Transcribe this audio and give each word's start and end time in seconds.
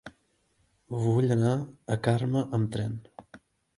Vull 1.03 1.35
anar 1.37 1.53
a 1.97 1.99
Carme 2.09 2.43
amb 2.59 2.73
tren. 2.77 2.97